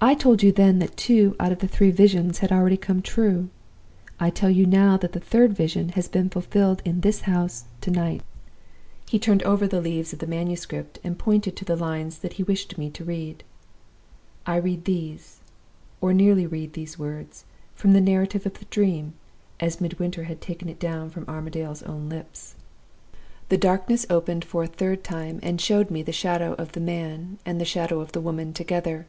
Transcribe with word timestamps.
I 0.00 0.14
told 0.14 0.44
you 0.44 0.52
then 0.52 0.78
that 0.78 0.96
two 0.96 1.34
out 1.40 1.50
of 1.50 1.58
the 1.58 1.66
three 1.66 1.90
Visions 1.90 2.38
had 2.38 2.52
already 2.52 2.76
come 2.76 3.02
true. 3.02 3.48
I 4.20 4.30
tell 4.30 4.48
you 4.48 4.64
now 4.64 4.96
that 4.96 5.10
the 5.10 5.18
third 5.18 5.54
Vision 5.54 5.88
has 5.90 6.06
been 6.06 6.30
fulfilled 6.30 6.82
in 6.84 7.00
this 7.00 7.22
house 7.22 7.64
to 7.80 7.90
night.' 7.90 8.22
"He 9.08 9.18
turned 9.18 9.42
over 9.42 9.66
the 9.66 9.80
leaves 9.80 10.12
of 10.12 10.20
the 10.20 10.28
manuscript, 10.28 11.00
and 11.02 11.18
pointed 11.18 11.56
to 11.56 11.64
the 11.64 11.74
lines 11.74 12.18
that 12.20 12.34
he 12.34 12.44
wished 12.44 12.78
me 12.78 12.90
to 12.90 13.02
read. 13.02 13.42
"I 14.46 14.54
read 14.58 14.84
these, 14.84 15.40
or 16.00 16.14
nearly 16.14 16.46
read 16.46 16.74
these 16.74 16.96
words, 16.96 17.44
from 17.74 17.92
the 17.92 18.00
Narrative 18.00 18.46
of 18.46 18.60
the 18.60 18.66
Dream, 18.66 19.14
as 19.58 19.80
Midwinter 19.80 20.24
had 20.30 20.40
taken 20.40 20.68
it 20.68 20.78
down 20.78 21.10
from 21.10 21.24
Armadale's 21.26 21.82
own 21.82 22.08
lips: 22.08 22.54
"'The 23.48 23.58
darkness 23.58 24.06
opened 24.08 24.44
for 24.44 24.64
the 24.64 24.72
third 24.72 25.02
time, 25.02 25.40
and 25.42 25.60
showed 25.60 25.90
me 25.90 26.02
the 26.02 26.12
Shadow 26.12 26.52
of 26.52 26.70
the 26.70 26.80
Man 26.80 27.38
and 27.44 27.60
the 27.60 27.64
Shadow 27.64 27.98
of 28.00 28.12
the 28.12 28.20
Woman 28.20 28.52
together. 28.52 29.06